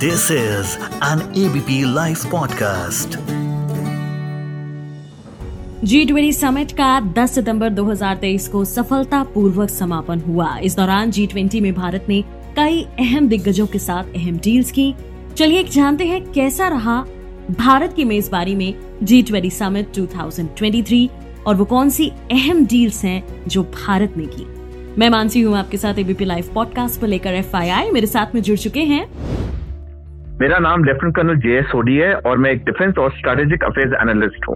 [0.00, 3.08] This is an ABP live podcast
[5.84, 11.60] G twenty summit का 10 सितंबर 2023 को सफलतापूर्वक समापन हुआ। इस दौरान जी ट्वेंटी
[11.60, 12.22] में भारत ने
[12.56, 14.94] कई अहम दिग्गजों के साथ अहम डील्स की।
[15.36, 17.06] चलिए जानते हैं कैसा रहा
[17.50, 21.08] भारत की मेजबानी में जी ट्वेंटी समिट 2023
[21.46, 24.46] और वो कौन सी अहम डील्स हैं जो भारत ने की।
[24.98, 27.56] मैं मानसी हूँ आपके साथ एबीपी लाइव पॉडकास्ट पर लेकर एफ़
[27.92, 29.30] मेरे साथ में जुड़ चुके हैं
[30.40, 33.96] मेरा नाम lieutenant colonel J S Sodhi है और मैं एक डिफेंस और स्ट्रेटेजिक अफेयर
[34.02, 34.54] एनालिस्ट हूँ।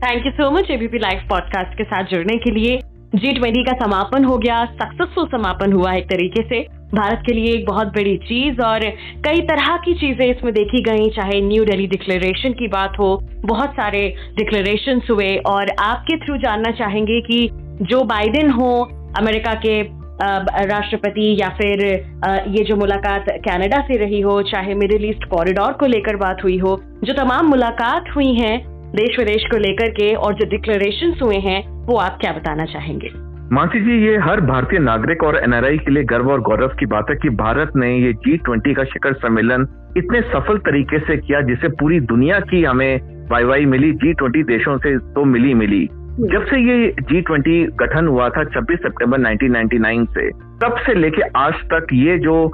[0.00, 2.76] Thank you so much ABP live podcast के साथ जुड़ने के लिए।
[3.14, 6.60] जी ट्वेंटी का समापन हो गया सक्सेसफुल समापन हुआ एक तरीके से।
[6.94, 8.88] भारत के लिए एक बहुत बड़ी चीज़ और
[9.24, 13.10] कई तरह की चीज़ें इसमें देखी गई, चाहे न्यू दिल्ली डिक्लेरेशन की बात हो,
[13.44, 14.06] बहुत सारे
[14.36, 17.48] डिक्लेरेशन हुए और आपके थ्रू जानना चाहेंगे कि
[17.82, 18.72] जो बाइडेन हो
[19.18, 19.82] अमेरिका के
[20.22, 21.84] राष्ट्रपति या फिर
[22.48, 26.58] ये जो मुलाकात कनाडा से रही हो, चाहे मिडिल ईस्ट कॉरिडोर को लेकर बात हुई
[26.58, 28.56] हो, जो तमाम मुलाकात हुई हैं
[28.92, 33.10] देश विदेश को लेकर के और जो डिक्लेरेशन हुए हैं, वो आप क्या बताना चाहेंगे?
[33.52, 37.10] मानसी जी, ये हर भारतीय नागरिक और एनआरआई के लिए गर्व और गौरव की बात
[37.10, 41.40] है कि भारत ने ये जी ट्वेंटी का शिखर सम्मेलन इतने सफल तरीके से किया
[41.40, 45.88] जिसे पूरी दुनिया की हमें वाई वाई मिली जी ट्वेंटी देशों से तो मिली मिली
[46.20, 51.22] जब से ये जी ट्वेंटी गठन हुआ था 26 सितंबर 1999 से, तब से लेके
[51.22, 52.48] आज तक ये जो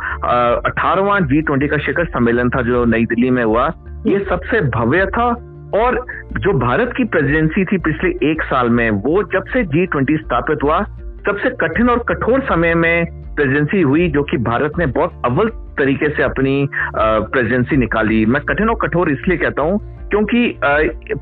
[0.67, 3.73] अठारहवा जी ट्वेंटी का शिखर सम्मेलन था जो नई दिल्ली में हुआ,
[4.07, 5.29] ये सबसे भव्य था।
[5.75, 10.17] और जो भारत की प्रेसिडेंसी थी पिछले एक साल में, वो जब से जी ट्वेंटी
[10.17, 10.83] स्थापित हुआ
[11.27, 16.09] सबसे कठिन और कठोर समय में प्रेसिडेंसी हुई जो कि भारत ने बहुत अव्वल तरीके
[16.09, 19.79] से अपनी प्रेसिडेंसी निकाली। मैं कठिन और कठोर इसलिए कहता हूँ
[20.11, 20.59] क्योंकि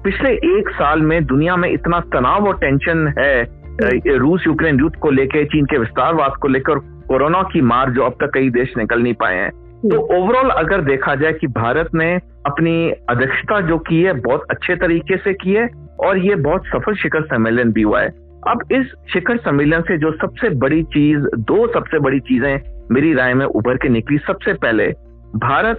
[0.04, 5.10] पिछले एक साल में दुनिया में इतना तनाव और टेंशन है रूस यूक्रेन युद्ध को
[5.10, 9.02] लेकर चीन के विस्तारवाद को लेकर कोरोना की मार जो अब तक कई देश निकल
[9.02, 9.50] नहीं पाए हैं।
[9.82, 12.14] तो ओवरऑल अगर देखा जाए कि भारत ने
[12.46, 15.68] अपनी अध्यक्षता जो की है बहुत अच्छे तरीके से की है
[16.00, 18.08] और ये बहुत सफल शिखर सम्मेलन भी हुआ है।
[18.48, 23.34] अब इस शिखर सम्मेलन से जो सबसे बड़ी चीज़ दो सबसे बड़ी चीज़ें मेरी राय
[23.34, 24.86] में उभर के निकली सबसे पहले
[25.36, 25.78] भारत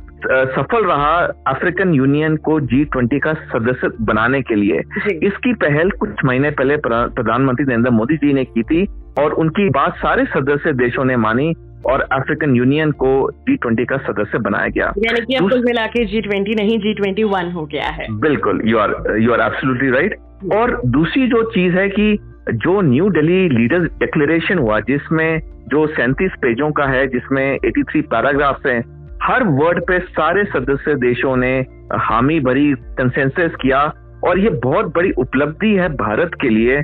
[0.56, 1.16] सफल रहा
[1.48, 4.80] अफ्रीकन यूनियन को जी ट्वेंटी का सदस्य बनाने के लिए।
[5.28, 8.86] इसकी पहल कुछ महीने पहले प्रधानमंत्री नरेंद्र मोदी जी ने की थी
[9.20, 11.54] और उनकी बात सारे सदस्य देशों ने मानी
[11.86, 15.86] और अफ्रीकन यूनियन को जी ट्वेंटी का सदस्य बनाया गया। यानी कि अब कुल मिला
[15.88, 19.42] के जी ट्वेंटी नहीं जी ट्वेंटी वन हो गया है। बिल्कुल you are you are
[19.42, 20.16] absolutely right
[20.56, 22.18] और दूसरी जो चीज़ है कि
[22.54, 28.66] जो न्यू दिल्ली लीडर्स डिक्लेरेशन हुआ, जिसमें जो सैंतीस पेजों का है, जिसमें 83 पैराग्राफ्स
[28.66, 28.80] हैं,
[29.24, 31.52] हर वर्ड पे सारे सदस्य देशों ने
[32.02, 33.82] हामी भरी कंसेंसस किया
[34.24, 36.82] और ये बहुत बड़ी उपलब्धि है भारत के लिए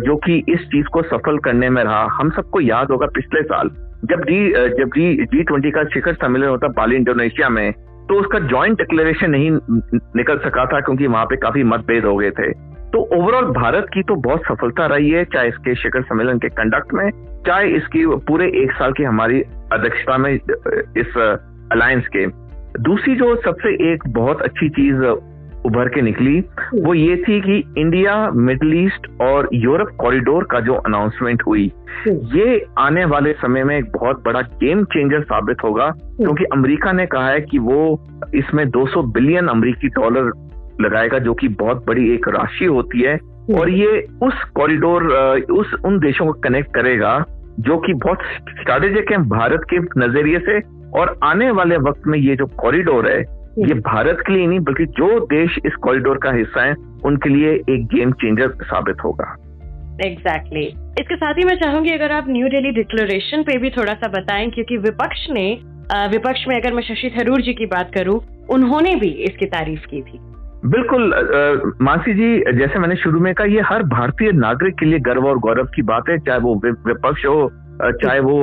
[0.00, 3.68] जो कि इस चीज़ को सफल करने में रहा। हम सबको याद होगा पिछले साल,
[4.04, 4.38] जब जी
[4.74, 7.72] जब जी जी ट्वेंटी का शिखर सम्मेलन होता बाली, इंडोनेशिया में
[8.08, 12.30] तो उसका ज्वाइंट डिक्लेरेशन नहीं निकल सका था, क्योंकि वहाँ पे काफ़ी मतभेद हो गए
[12.32, 12.50] थे।
[12.92, 16.94] तो ओवरऑल भारत की तो बहुत सफलता रही है, चाहे इसके शिखर सम्मेलन के कंडक्ट
[16.94, 17.10] में,
[17.46, 19.40] चाहे इसकी पूरे एक साल की हमारी
[19.72, 21.16] अध्यक्षता में, इस
[21.72, 22.26] अलायंस के।
[22.82, 25.04] दूसरी जो सबसे एक बहुत अच्छी चीज़
[25.66, 26.38] उभर के निकली,
[26.74, 31.64] वो ये थी कि इंडिया मिडल ईस्ट और यूरोप कॉरिडोर का जो अनाउंसमेंट हुई,
[32.08, 37.06] ये आने वाले समय में एक बहुत बड़ा गेम चेंजर साबित होगा, क्योंकि अमेरिका ने
[37.06, 37.80] कहा है कि वो
[38.34, 40.30] इसमें 200 बिलियन अमेरिकी डॉलर
[40.80, 43.16] लगाएगा जो कि बहुत बड़ी एक राशि होती है।
[43.58, 45.04] और ये उस कॉरिडोर
[45.52, 47.24] उस उन देशों को कनेक्ट करेगा
[47.60, 48.18] जो कि बहुत
[48.50, 50.60] स्ट्रेटेजिक है भारत के नज़रिए से।
[50.98, 53.20] और आने वाले वक्त में ये जो कॉरिडोर है
[53.58, 57.52] ये भारत के लिए नहीं बल्कि जो देश इस कॉरिडोर का हिस्सा है उनके लिए
[57.70, 59.32] एक गेम चेंजर साबित होगा।
[60.04, 61.00] Exactly exactly.
[61.00, 64.50] इसके साथ ही मैं चाहूँगी अगर आप न्यू दिल्ली डिक्लेरेशन पे भी थोड़ा सा बताएँ
[64.50, 65.46] क्योंकि विपक्ष ने
[66.12, 68.20] विपक्ष में अगर मैं शशि थरूर जी की बात करूँ
[68.50, 70.18] उन्होंने भी इसकी तारीफ़ की थी।
[70.64, 71.14] बिल्कुल
[71.82, 75.38] मानसी जी जैसे मैंने शुरू में कहा ये हर भारतीय नागरिक के लिए गर्व और
[75.38, 77.48] गौरव की बात है चाहे वो विपक्ष हो
[77.82, 78.38] चाहे वो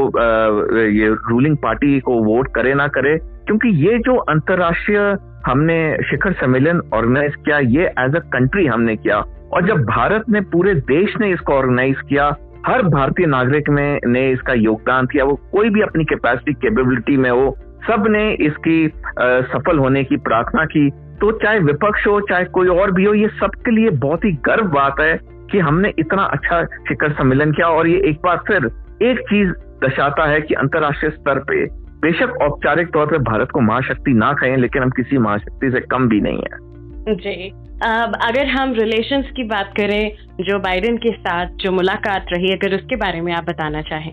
[0.78, 5.00] ये रूलिंग पार्टी को वोट करे ना करे क्योंकि ये जो अंतर्राष्ट्रीय
[5.46, 9.18] हमने शिखर सम्मेलन ऑर्गेनाइज किया ये एज अ कंट्री हमने किया।
[9.54, 12.36] और जब भारत ने पूरे देश ने इसको ऑर्गेनाइज किया
[12.68, 17.30] हर भारतीय नागरिक में ने इसका योगदान किया वो कोई भी अपनी कैपेसिटी कैपेबिलिटी में
[17.30, 17.56] हो
[17.90, 20.90] सबने इसकी आ, सफल होने की प्रार्थना की।
[21.24, 24.66] तो चाहे विपक्ष हो चाहे कोई और भी हो ये सबके लिए बहुत ही गर्व
[24.66, 25.20] बात है
[25.52, 28.66] कि हमने इतना अच्छा शिखर सम्मेलन किया और ये एक बार फिर
[29.10, 29.50] एक चीज़
[29.84, 31.66] दर्शाता है कि अंतर्राष्ट्रीय स्तर पे
[32.02, 36.10] बेशक औपचारिक तौर पे भारत को महाशक्ति ना कहें लेकिन हम किसी महाशक्ति से कम
[36.10, 37.50] भी नहीं है। जी।
[37.86, 40.12] अब अगर हम रिलेशंस की बात करें
[40.42, 44.12] जो बाइडेन के साथ जो मुलाकात रही अगर उसके बारे में आप बताना चाहें।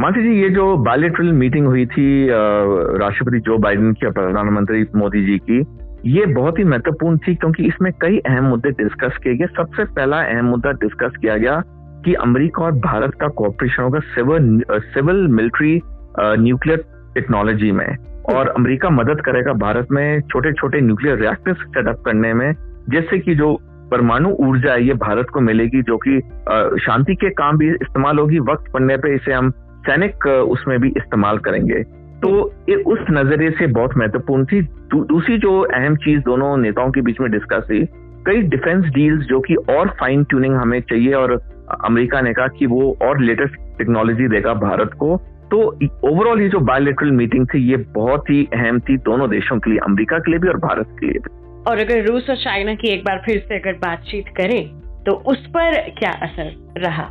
[0.00, 2.28] मानसी जी ये जो बायोलिट्रल मीटिंग हुई थी
[3.00, 5.62] राष्ट्रपति जो बाइडेन की और प्रधानमंत्री मोदी जी की
[6.06, 10.20] ये बहुत ही महत्वपूर्ण थी, क्योंकि इसमें कई अहम मुद्दे डिस्कस किए गए। सबसे पहला
[10.24, 11.60] अहम मुद्दा डिस्कस किया गया
[12.04, 14.62] कि अमेरिका और भारत का कॉपरेशन होगा civil
[14.94, 15.80] civil military
[16.20, 17.96] nuclear technology में।
[18.32, 22.52] और अमेरिका मदद करेगा भारत में छोटे छोटे न्यूक्लियर रिएक्टर्स सेटअप करने में,
[22.90, 23.56] जिससे कि जो
[23.90, 26.18] परमाणु ऊर्जा है, ये भारत को मिलेगी, जो कि
[26.84, 29.50] शांति के काम भी इस्तेमाल होगी, वक्त पड़ने पे इसे हम
[29.86, 31.82] सैनिक उसमें भी इस्तेमाल करेंगे।
[32.22, 32.30] तो
[32.68, 37.00] ये उस नज़रिए से बहुत महत्वपूर्ण थी। दू, दूसरी जो अहम चीज़ दोनों नेताओं के
[37.00, 37.84] बीच में डिस्कस हुई
[38.26, 41.32] कई डिफेंस डील्स जो कि और फाइन ट्यूनिंग हमें चाहिए और
[41.84, 45.16] अमेरिका ने कहा कि वो और लेटेस्ट टेक्नोलॉजी देगा भारत को।
[45.50, 45.58] तो
[46.08, 49.78] ओवरऑल ये जो बायोलिट्रल मीटिंग थी ये बहुत ही अहम थी दोनों देशों के लिए
[49.78, 52.88] अमेरिका के लिए भी और भारत के लिए भी। और अगर रूस और चाइना की
[52.88, 54.62] एक बार फिर से अगर बातचीत करें
[55.06, 57.08] तो उस पर क्या असर रहा?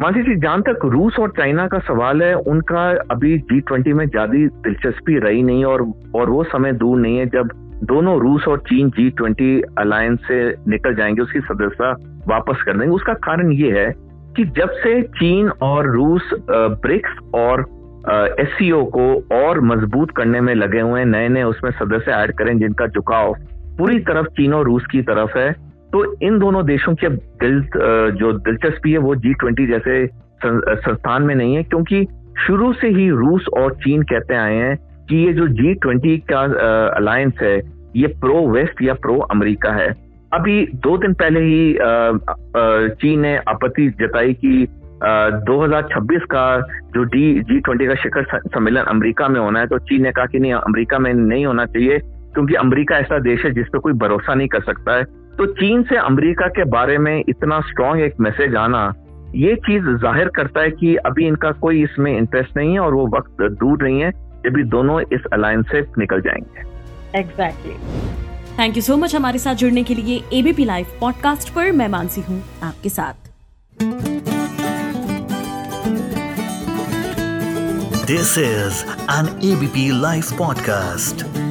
[0.00, 4.06] मानसी जी, जहाँ तक रूस और चाइना का सवाल है, उनका अभी जी ट्वेंटी में
[4.06, 5.82] ज़्यादा दिलचस्पी रही नहीं और
[6.14, 7.48] और वो समय दूर नहीं है जब
[7.84, 11.90] दोनों रूस और चीन जी ट्वेंटी अलायंस से निकल जाएँगे, उसकी सदस्यता
[12.28, 13.92] वापस कर देंगे। उसका कारण ये है
[14.36, 17.66] कि जब से चीन और रूस ब्रिक्स और
[18.40, 22.58] एससीओ को और मज़बूत करने में लगे हुए हैं नए नए उसमें सदस्य ऐड करें
[22.58, 23.34] जिनका झुकाव
[23.78, 27.60] पूरी तरफ़ चीन और रूस की तरफ़ है तो इन दोनों देशों की अब दिल
[28.18, 30.06] जो दिलचस्पी है, वो जी ट्वेंटी जैसे
[30.44, 32.06] संस्थान में नहीं है, क्योंकि
[32.46, 34.76] शुरू से ही रूस और चीन कहते आए हैं
[35.08, 36.40] कि ये जो जी ट्वेंटी का
[36.96, 37.56] अलायंस है,
[37.96, 39.88] ये प्रो वेस्ट या प्रो अमेरिका है।
[40.32, 41.74] अभी दो दिन पहले ही
[42.96, 44.66] चीन ने आपत्ति जताई कि
[45.46, 46.44] 2026 का
[46.94, 50.26] जो डी जी ट्वेंटी का शिखर सम्मेलन अमेरिका में होना है तो चीन ने कहा
[50.26, 53.92] कि नहीं, अमेरिका में नहीं होना चाहिए, क्योंकि अमेरिका ऐसा देश है जिस पर कोई
[53.98, 55.04] भरोसा नहीं कर सकता है।
[55.38, 58.92] तो चीन से अमेरिका के बारे में इतना स्ट्रांग एक मैसेज आना
[59.36, 63.06] ये चीज़ ज़ाहिर करता है कि अभी इनका कोई इसमें इंटरेस्ट नहीं है और वो
[63.06, 64.10] वक्त दूर नहीं है
[64.44, 66.68] जब भी दोनों इस अलायंस से निकल जाएँगे।
[67.18, 67.74] Exactly
[68.58, 72.20] thank you so much हमारे साथ जुड़ने के लिए एबीपी लाइव पॉडकास्ट पर मैं मानसी
[72.20, 73.28] हूँ आपके साथ।
[78.06, 81.49] This is an ABP live podcast